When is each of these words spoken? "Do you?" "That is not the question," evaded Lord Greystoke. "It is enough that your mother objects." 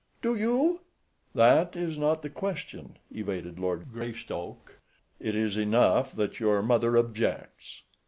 "Do 0.23 0.33
you?" 0.33 0.79
"That 1.35 1.75
is 1.75 1.95
not 1.95 2.23
the 2.23 2.29
question," 2.31 2.97
evaded 3.11 3.59
Lord 3.59 3.93
Greystoke. 3.93 4.79
"It 5.19 5.35
is 5.35 5.57
enough 5.57 6.11
that 6.13 6.39
your 6.39 6.63
mother 6.63 6.97
objects." 6.97 7.83